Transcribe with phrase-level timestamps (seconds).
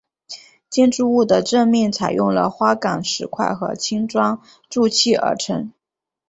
[0.67, 5.71] 建筑物的正面采用了花岗石块和青砖筑砌而成。